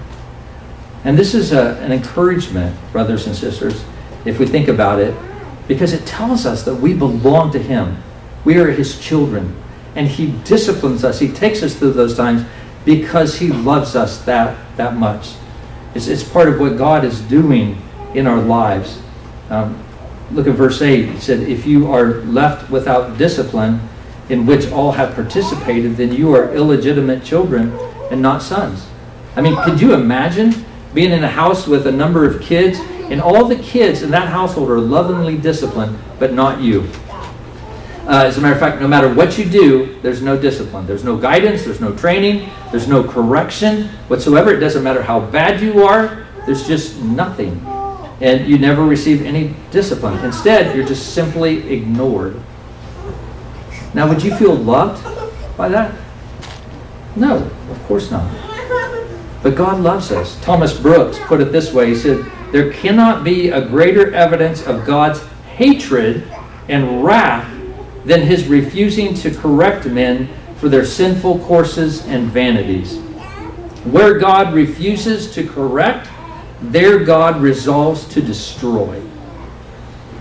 [1.03, 3.83] And this is a, an encouragement, brothers and sisters,
[4.25, 5.15] if we think about it,
[5.67, 7.97] because it tells us that we belong to Him.
[8.45, 9.59] We are His children.
[9.95, 11.17] And He disciplines us.
[11.17, 12.45] He takes us through those times
[12.85, 15.31] because He loves us that, that much.
[15.95, 17.81] It's, it's part of what God is doing
[18.13, 19.01] in our lives.
[19.49, 19.83] Um,
[20.33, 21.09] look at verse 8.
[21.09, 23.81] It said, If you are left without discipline,
[24.29, 27.77] in which all have participated, then you are illegitimate children
[28.09, 28.87] and not sons.
[29.35, 33.21] I mean, could you imagine being in a house with a number of kids and
[33.21, 36.87] all the kids in that household are lovingly disciplined, but not you.
[38.07, 40.87] Uh, as a matter of fact, no matter what you do, there's no discipline.
[40.87, 41.63] There's no guidance.
[41.63, 42.49] There's no training.
[42.71, 44.51] There's no correction whatsoever.
[44.53, 46.25] It doesn't matter how bad you are.
[46.45, 47.63] There's just nothing.
[48.21, 50.23] And you never receive any discipline.
[50.23, 52.39] Instead, you're just simply ignored.
[53.93, 55.03] Now, would you feel loved
[55.57, 55.93] by that?
[57.15, 58.31] No, of course not.
[59.43, 60.39] But God loves us.
[60.41, 64.85] Thomas Brooks put it this way He said, there cannot be a greater evidence of
[64.85, 65.23] God's
[65.55, 66.29] hatred
[66.67, 67.49] and wrath
[68.03, 72.97] than his refusing to correct men for their sinful courses and vanities.
[73.85, 76.07] Where God refuses to correct,
[76.61, 79.01] there God resolves to destroy.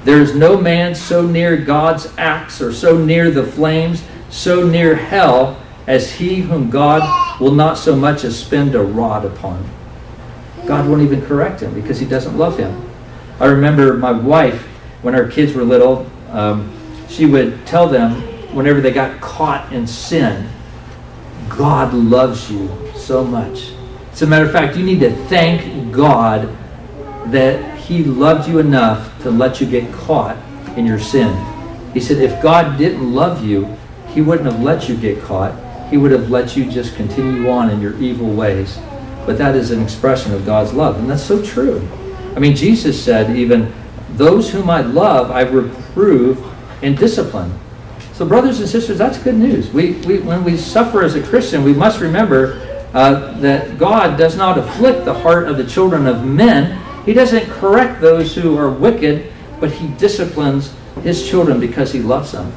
[0.05, 4.95] There is no man so near God's axe or so near the flames, so near
[4.95, 9.69] hell, as he whom God will not so much as spend a rod upon.
[10.67, 12.89] God won't even correct him because he doesn't love him.
[13.39, 14.63] I remember my wife,
[15.03, 16.73] when our kids were little, um,
[17.09, 18.23] she would tell them
[18.55, 20.49] whenever they got caught in sin,
[21.49, 23.73] God loves you so much.
[24.21, 26.55] As a matter of fact, you need to thank God
[27.29, 30.37] that He loved you enough to let you get caught
[30.77, 31.35] in your sin.
[31.95, 33.75] He said, if God didn't love you,
[34.09, 35.55] He wouldn't have let you get caught.
[35.89, 38.79] He would have let you just continue on in your evil ways.
[39.25, 40.99] But that is an expression of God's love.
[40.99, 41.81] And that's so true.
[42.37, 43.73] I mean, Jesus said, even,
[44.17, 46.47] those whom I love, I reprove
[46.83, 47.59] and discipline.
[48.13, 49.71] So, brothers and sisters, that's good news.
[49.71, 54.37] We, we, when we suffer as a Christian, we must remember uh, that God does
[54.37, 56.81] not afflict the heart of the children of men.
[57.05, 62.33] He doesn't correct those who are wicked, but He disciplines His children because He loves
[62.33, 62.53] them.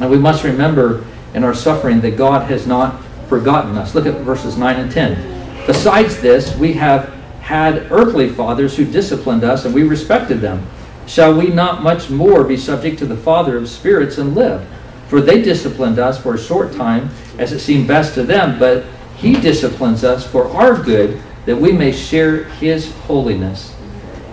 [0.00, 3.94] And we must remember in our suffering that God has not forgotten us.
[3.94, 5.66] Look at verses 9 and 10.
[5.66, 7.08] Besides this, we have
[7.40, 10.66] had earthly fathers who disciplined us, and we respected them.
[11.06, 14.66] Shall we not much more be subject to the Father of spirits and live?
[15.08, 18.84] For they disciplined us for a short time, as it seemed best to them, but
[19.20, 23.76] he disciplines us for our good, that we may share His holiness.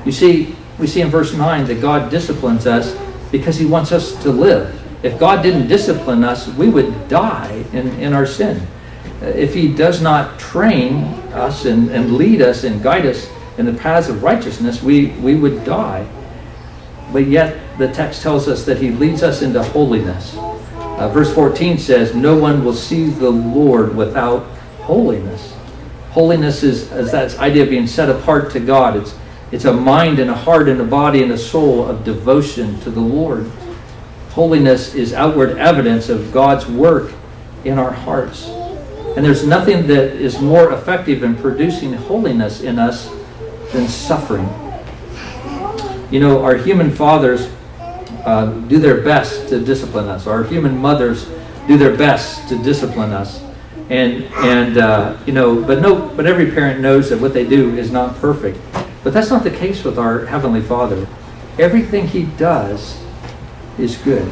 [0.06, 2.96] You see, we see in verse 9 that God disciplines us
[3.30, 4.74] because He wants us to live.
[5.04, 8.66] If God didn't discipline us, we would die in, in our sin.
[9.22, 13.74] If He does not train us and, and lead us and guide us in the
[13.74, 16.08] paths of righteousness, we, we would die.
[17.12, 20.38] But yet, the text tells us that He leads us into holiness.
[20.38, 24.48] Uh, verse 14 says, No one will see the Lord without
[24.88, 25.54] holiness.
[26.12, 28.96] Holiness is, is that idea of being set apart to God.
[28.96, 29.14] It's,
[29.52, 32.90] it's a mind and a heart and a body and a soul of devotion to
[32.90, 33.52] the Lord.
[34.30, 37.12] Holiness is outward evidence of God's work
[37.66, 38.46] in our hearts.
[38.46, 43.10] And there's nothing that is more effective in producing holiness in us
[43.74, 44.48] than suffering.
[46.12, 47.52] You know, our human fathers
[48.24, 50.28] uh, do their best to discipline us.
[50.28, 51.26] Our human mothers
[51.68, 53.47] do their best to discipline us
[53.90, 57.76] and and uh, you know, but no, but every parent knows that what they do
[57.78, 58.60] is not perfect.
[59.04, 61.08] But that's not the case with our heavenly Father.
[61.58, 63.02] Everything He does
[63.78, 64.32] is good.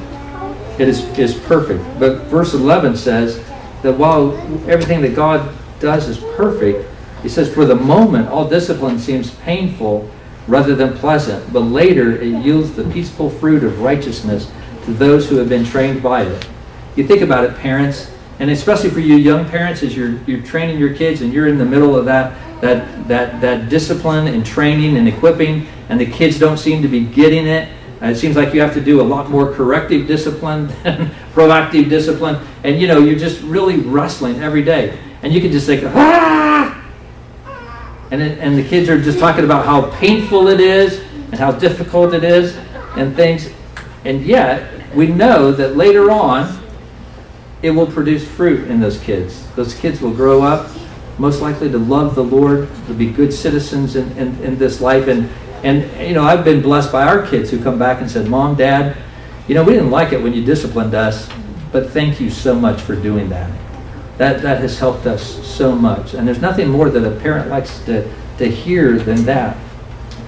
[0.79, 1.83] It is is perfect.
[1.99, 3.43] But verse eleven says
[3.81, 4.33] that while
[4.67, 6.89] everything that God does is perfect,
[7.21, 10.09] He says, for the moment, all discipline seems painful
[10.47, 14.51] rather than pleasant, but later it yields the peaceful fruit of righteousness
[14.83, 16.47] to those who have been trained by it.
[16.95, 20.77] You think about it, parents and especially for you young parents as you're you're training
[20.77, 24.97] your kids and you're in the middle of that that that that discipline and training
[24.97, 27.69] and equipping and the kids don't seem to be getting it
[28.01, 31.89] uh, it seems like you have to do a lot more corrective discipline than proactive
[31.89, 32.37] discipline.
[32.63, 34.99] And you know you're just really wrestling every day.
[35.23, 36.71] And you can just think ah!
[38.11, 40.99] And it, and the kids are just talking about how painful it is
[41.31, 42.55] and how difficult it is
[42.95, 43.49] and things.
[44.03, 46.61] And yet we know that later on
[47.65, 49.45] it will produce fruit in those kids.
[49.55, 50.69] Those kids will grow up
[51.17, 55.07] most likely to love the Lord, to be good citizens in, in, in this life.
[55.07, 55.29] And,
[55.63, 58.55] and, you know, I've been blessed by our kids who come back and said, Mom,
[58.55, 58.97] Dad,
[59.47, 61.29] you know, we didn't like it when you disciplined us,
[61.71, 63.49] but thank you so much for doing that.
[64.17, 66.13] That, that has helped us so much.
[66.13, 69.57] And there's nothing more that a parent likes to, to hear than that.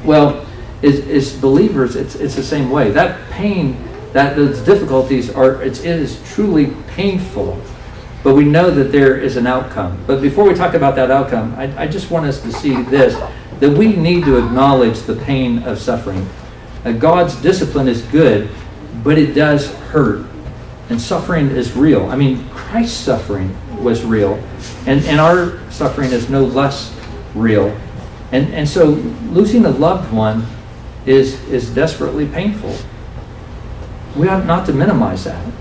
[0.04, 0.46] Well,
[0.84, 2.92] as, as believers, it's, it's the same way.
[2.92, 7.62] That pain that those difficulties are it is truly painful
[8.24, 9.98] but we know that there is an outcome.
[10.06, 13.16] But before we talk about that outcome I, I just want us to see this
[13.60, 16.28] that we need to acknowledge the pain of suffering.
[16.86, 18.50] Uh, god's discipline is good
[19.04, 20.26] but it does hurt.
[20.90, 22.10] And suffering is real.
[22.10, 24.36] I mean christ's suffering was real
[24.86, 26.94] and, and our suffering is no less
[27.36, 27.78] real.
[28.32, 28.86] And, and so
[29.32, 30.46] losing a loved one
[31.06, 32.76] is, is desperately painful
[34.18, 35.54] we ought not to minimize that.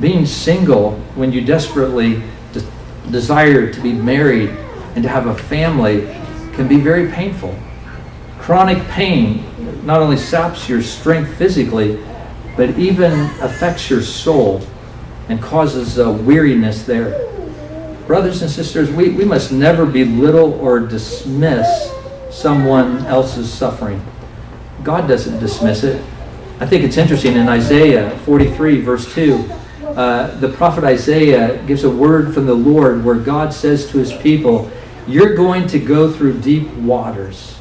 [0.00, 4.50] Being single when you desperately de- desire to be married
[4.94, 6.02] and to have a family
[6.54, 7.54] can be very painful.
[8.38, 9.44] Chronic pain
[9.86, 12.02] not only saps your strength physically,
[12.56, 14.62] but even affects your soul
[15.28, 17.20] and causes a weariness there.
[18.06, 21.90] Brothers and sisters, we, we must never belittle or dismiss
[22.30, 24.04] someone else's suffering.
[24.82, 26.04] God doesn't dismiss it.
[26.64, 29.34] I think it's interesting in Isaiah 43, verse 2,
[29.84, 34.14] uh, the prophet Isaiah gives a word from the Lord where God says to his
[34.14, 34.70] people,
[35.06, 37.58] You're going to go through deep waters,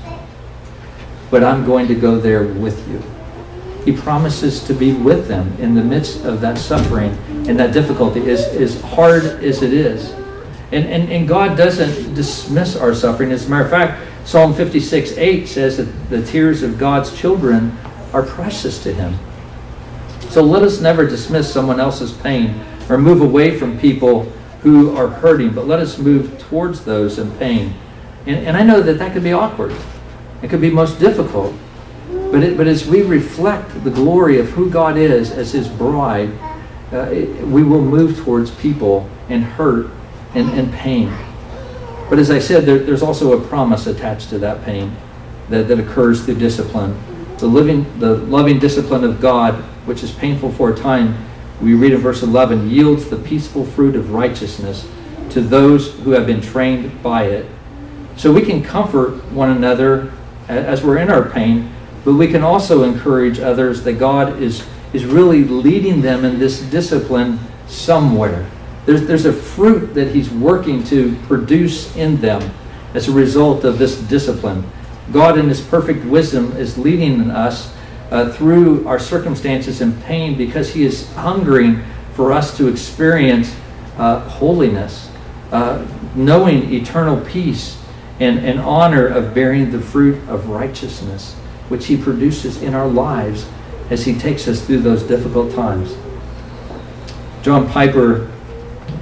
[1.30, 3.04] but I'm going to go there with you.
[3.84, 7.12] He promises to be with them in the midst of that suffering
[7.46, 10.14] and that difficulty, as, as hard as it is.
[10.72, 13.34] And, and, and God doesn't dismiss our suffering.
[13.34, 17.78] As a matter of fact, Psalm 56 8 says that the tears of God's children
[18.14, 19.18] are precious to Him.
[20.30, 24.24] So let us never dismiss someone else's pain or move away from people
[24.62, 27.76] who are hurting, but let us move towards those in pain.
[28.26, 29.76] And, and I know that that could be awkward.
[30.42, 31.54] It could be most difficult.
[32.10, 36.32] But, it, but as we reflect the glory of who God is as His bride,
[36.92, 39.92] uh, it, we will move towards people and hurt
[40.34, 41.14] and, and pain.
[42.10, 44.96] But as I said, there, there's also a promise attached to that pain
[45.50, 47.00] that, that occurs through discipline.
[47.44, 51.18] The living, the loving discipline of God, which is painful for a time,
[51.62, 54.88] we read in verse 11, yields the peaceful fruit of righteousness
[55.32, 57.46] to those who have been trained by it.
[58.16, 60.14] So we can comfort one another
[60.48, 61.74] as we're in our pain
[62.04, 66.62] but we can also encourage others that God is, is really leading them in this
[66.62, 68.50] discipline somewhere.
[68.86, 72.54] There's, there's a fruit that He's working to produce in them
[72.94, 74.70] as a result of this discipline.
[75.12, 77.74] God, in His perfect wisdom, is leading us
[78.12, 81.84] uh, through our circumstances and pain because He is hungering
[82.14, 83.56] for us to experience
[83.98, 85.10] uh, holiness,
[85.52, 85.86] uh,
[86.16, 87.80] knowing eternal peace,
[88.20, 91.34] and, and honor of bearing the fruit of righteousness
[91.70, 93.48] which He produces in our lives
[93.90, 95.96] as He takes us through those difficult times.
[97.42, 98.32] John Piper,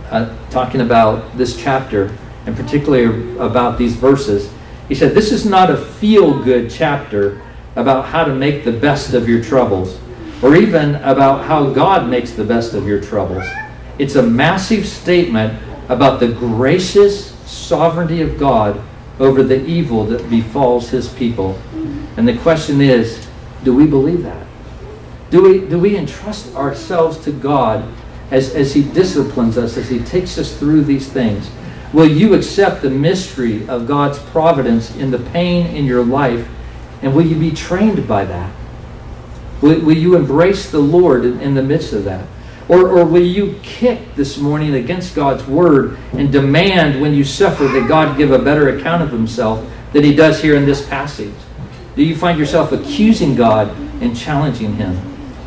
[0.10, 4.52] uh, talking about this chapter, and particularly about these verses,
[4.92, 7.42] he said, This is not a feel good chapter
[7.78, 9.98] about how to make the best of your troubles,
[10.44, 13.46] or even about how God makes the best of your troubles.
[14.00, 18.82] It's a massive statement about the gracious sovereignty of God
[19.18, 21.58] over the evil that befalls his people.
[22.18, 23.30] And the question is,
[23.64, 24.46] do we believe that?
[25.30, 27.90] Do we, do we entrust ourselves to God
[28.30, 31.50] as, as He disciplines us, as He takes us through these things?
[31.94, 36.48] Will you accept the mystery of God's providence in the pain in your life?
[37.02, 38.54] And will you be trained by that?
[39.62, 42.26] Will, will you embrace the Lord in, in the midst of that?
[42.70, 47.66] Or, or will you kick this morning against God's word and demand when you suffer
[47.66, 51.34] that God give a better account of himself than he does here in this passage?
[51.96, 53.70] Do you find yourself accusing God
[54.02, 54.98] and challenging Him?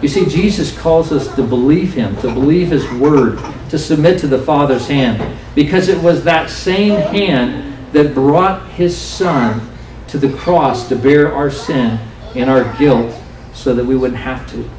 [0.02, 3.38] You see, Jesus calls us to believe Him, to believe His Word,
[3.74, 8.96] to submit to the Father's hand, because it was that same hand that brought His
[8.96, 9.68] Son
[10.06, 11.98] to the cross to bear our sin
[12.36, 13.12] and our guilt
[13.52, 14.70] so that we wouldn't have to.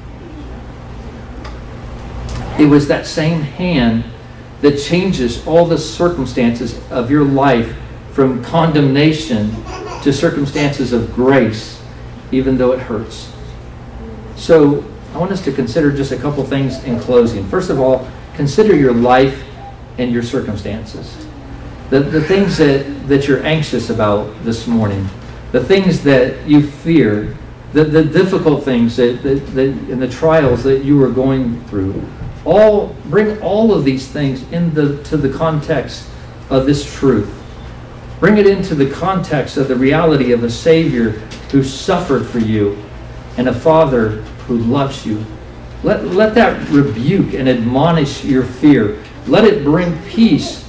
[2.58, 4.06] It was that same hand
[4.62, 7.76] that changes all the circumstances of your life
[8.14, 9.52] from condemnation
[10.04, 11.82] to circumstances of grace,
[12.32, 13.30] even though it hurts.
[14.38, 17.46] So, I want us to consider just a couple things in closing.
[17.50, 19.44] First of all, consider your life
[19.98, 21.26] and your circumstances.
[21.90, 25.08] The, the things that, that you're anxious about this morning,
[25.52, 27.38] the things that you fear,
[27.74, 32.04] the, the difficult things that, that, that, and the trials that you are going through.
[32.46, 36.08] All bring all of these things into the context
[36.50, 37.34] of this truth.
[38.20, 41.12] Bring it into the context of the reality of a Savior
[41.52, 42.82] who suffered for you
[43.38, 45.26] and a Father who loves you.
[45.86, 49.04] Let, let that rebuke and admonish your fear.
[49.28, 50.64] Let it bring peace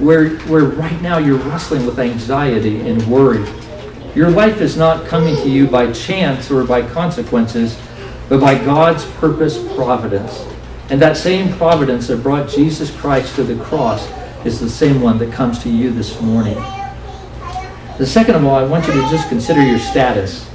[0.00, 3.48] where, where right now you're wrestling with anxiety and worry.
[4.16, 7.80] Your life is not coming to you by chance or by consequences,
[8.28, 10.44] but by God's purpose providence.
[10.90, 14.10] And that same providence that brought Jesus Christ to the cross
[14.44, 16.56] is the same one that comes to you this morning.
[17.96, 20.48] The second of all, I want you to just consider your status.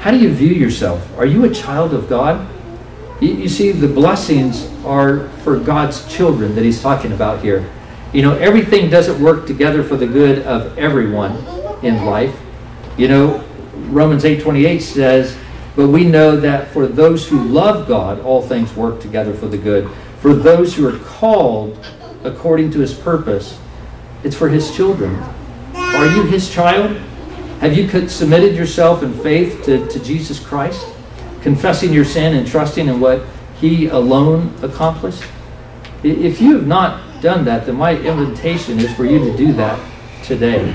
[0.00, 1.16] How do you view yourself?
[1.16, 2.57] Are you a child of God?
[3.20, 7.68] You, you see, the blessings are for God's children that he's talking about here.
[8.12, 11.36] You know, everything doesn't work together for the good of everyone
[11.82, 12.34] in life.
[12.96, 13.44] You know,
[13.90, 15.36] Romans 8:28 says,
[15.76, 19.58] "But we know that for those who love God, all things work together for the
[19.58, 19.88] good.
[20.20, 21.76] For those who are called
[22.24, 23.56] according to his purpose,
[24.24, 25.18] it's for his children."
[25.74, 26.96] Are you his child?
[27.60, 30.86] Have you submitted yourself in faith to, to Jesus Christ,
[31.42, 33.22] confessing your sin and trusting in what
[33.60, 35.22] he alone accomplished?
[36.02, 39.78] If you have not done that, then my invitation is for you to do that
[40.22, 40.72] today.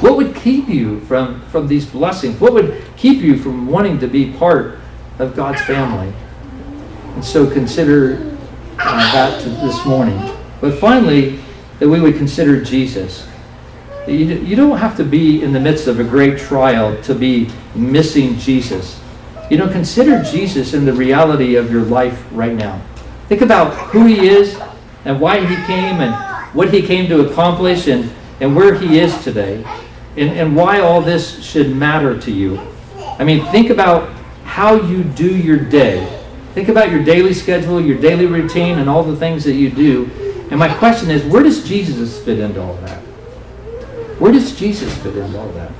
[0.00, 2.40] What would keep you from, from these blessings?
[2.40, 4.78] What would keep you from wanting to be part
[5.18, 6.12] of God's family?
[7.14, 8.36] And so consider
[8.78, 10.36] uh, that this morning.
[10.60, 11.40] But finally,
[11.80, 13.28] that we would consider Jesus.
[14.06, 17.50] You, you don't have to be in the midst of a great trial to be
[17.74, 19.00] missing Jesus.
[19.50, 22.80] You know, consider Jesus in the reality of your life right now.
[23.28, 24.58] Think about who he is
[25.04, 26.14] and why he came and
[26.54, 29.64] what he came to accomplish and, and where he is today
[30.16, 32.60] and, and why all this should matter to you.
[33.18, 34.10] I mean, think about
[34.44, 36.14] how you do your day.
[36.54, 40.10] Think about your daily schedule, your daily routine, and all the things that you do.
[40.50, 42.98] And my question is, where does Jesus fit into all that?
[44.18, 45.70] Where does Jesus fit into all that?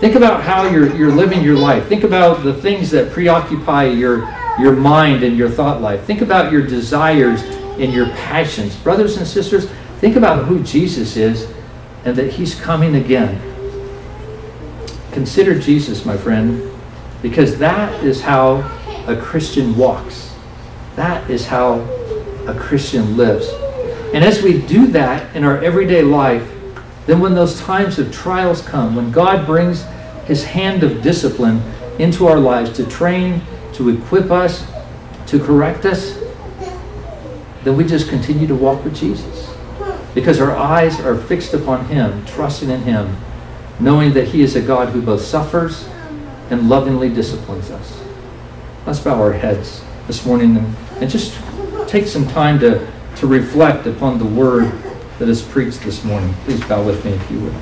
[0.00, 1.86] Think about how you're, you're living your life.
[1.86, 4.28] Think about the things that preoccupy your,
[4.58, 6.04] your mind and your thought life.
[6.04, 8.76] Think about your desires and your passions.
[8.76, 9.70] Brothers and sisters,
[10.00, 11.50] think about who Jesus is
[12.04, 13.40] and that he's coming again.
[15.12, 16.70] Consider Jesus, my friend,
[17.22, 18.56] because that is how
[19.06, 20.34] a Christian walks.
[20.96, 21.80] That is how
[22.46, 23.48] a Christian lives.
[24.12, 26.53] And as we do that in our everyday life,
[27.06, 29.84] then when those times of trials come, when God brings
[30.26, 31.62] his hand of discipline
[31.98, 33.42] into our lives to train,
[33.74, 34.66] to equip us,
[35.26, 36.18] to correct us,
[37.62, 39.50] then we just continue to walk with Jesus.
[40.14, 43.16] Because our eyes are fixed upon him, trusting in him,
[43.80, 45.88] knowing that he is a God who both suffers
[46.50, 48.00] and lovingly disciplines us.
[48.86, 51.38] Let's bow our heads this morning and, just
[51.88, 54.72] take some time to, to reflect upon the word
[55.24, 56.34] that is preached this morning.
[56.44, 57.54] Please bow with me if you would.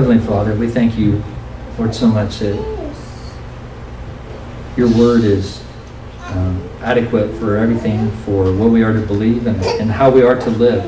[0.00, 1.22] Heavenly Father, we thank you,
[1.90, 2.54] Lord, so much that
[4.76, 5.60] your word is
[6.26, 10.36] um, adequate for everything, for what we are to believe and, and how we are
[10.36, 10.84] to live.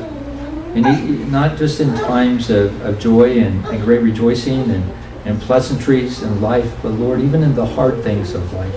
[0.77, 4.93] And not just in times of, of joy and, and great rejoicing and,
[5.25, 8.75] and pleasantries in life, but Lord, even in the hard things of life.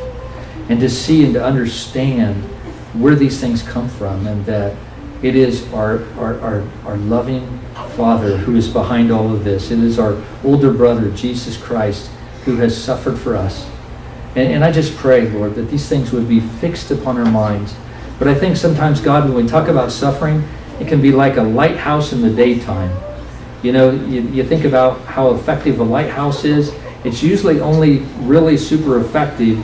[0.68, 2.42] And to see and to understand
[3.00, 4.76] where these things come from and that
[5.22, 7.60] it is our, our, our, our loving
[7.96, 9.70] Father who is behind all of this.
[9.70, 12.10] It is our older brother, Jesus Christ,
[12.46, 13.68] who has suffered for us.
[14.36, 17.74] And, and I just pray, Lord, that these things would be fixed upon our minds.
[18.18, 20.46] But I think sometimes, God, when we talk about suffering,
[20.80, 22.96] it can be like a lighthouse in the daytime.
[23.62, 26.72] You know, you, you think about how effective a lighthouse is.
[27.04, 29.62] It's usually only really super effective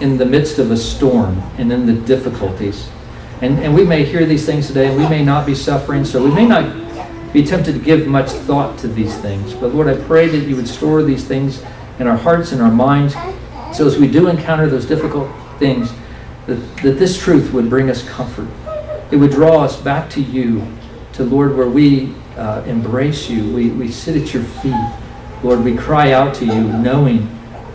[0.00, 2.88] in the midst of a storm and in the difficulties.
[3.40, 6.22] And, and we may hear these things today, and we may not be suffering, so
[6.22, 9.54] we may not be tempted to give much thought to these things.
[9.54, 11.64] But Lord, I pray that you would store these things
[11.98, 13.14] in our hearts and our minds,
[13.76, 15.92] so as we do encounter those difficult things,
[16.46, 18.48] that, that this truth would bring us comfort.
[19.10, 20.66] It would draw us back to you,
[21.14, 23.54] to Lord, where we uh, embrace you.
[23.54, 24.74] We, we sit at your feet.
[25.42, 27.28] Lord, we cry out to you, knowing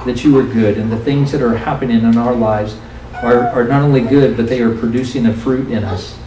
[0.05, 2.77] that you are good and the things that are happening in our lives
[3.13, 6.17] are, are not only good, but they are producing a fruit in us.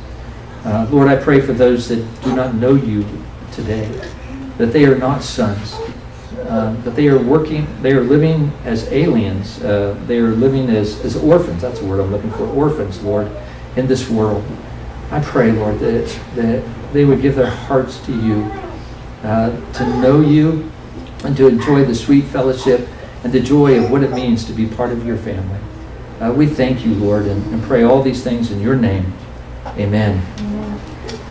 [0.65, 3.07] Uh, Lord, I pray for those that do not know you
[3.53, 3.87] today,
[4.59, 5.75] that they are not sons,
[6.51, 11.01] uh, that they are working, they are living as aliens, uh, they are living as,
[11.05, 11.63] as orphans.
[11.63, 13.31] That's the word I'm looking for, orphans, Lord,
[13.77, 14.45] in this world.
[15.13, 18.51] I pray, Lord, that, that they would give their hearts to you,
[19.23, 20.69] uh, to know you,
[21.23, 22.89] and to enjoy the sweet fellowship
[23.23, 25.61] and the joy of what it means to be part of your family.
[26.21, 29.13] Uh, we thank you, Lord, and, and, pray all these things in your name.
[29.79, 30.21] Amen.
[30.39, 30.60] Amen.